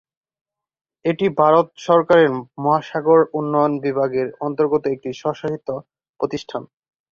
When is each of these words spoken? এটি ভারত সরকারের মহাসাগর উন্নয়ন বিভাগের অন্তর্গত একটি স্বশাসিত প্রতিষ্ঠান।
এটি 1.05 1.25
ভারত 1.39 1.67
সরকারের 1.87 2.29
মহাসাগর 2.57 3.19
উন্নয়ন 3.39 3.73
বিভাগের 3.85 4.27
অন্তর্গত 4.47 4.83
একটি 4.87 5.09
স্বশাসিত 5.21 5.67
প্রতিষ্ঠান। 6.19 6.61